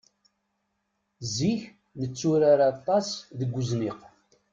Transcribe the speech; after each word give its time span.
Zik 1.35 1.61
netturar 1.99 2.59
aṭas 2.71 3.07
deg 3.39 3.51
uzniq. 3.59 3.99